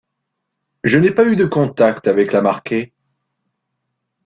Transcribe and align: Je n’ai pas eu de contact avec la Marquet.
Je 0.83 0.97
n’ai 0.97 1.11
pas 1.11 1.25
eu 1.25 1.35
de 1.35 1.45
contact 1.45 2.07
avec 2.07 2.31
la 2.31 2.41
Marquet. 2.41 2.91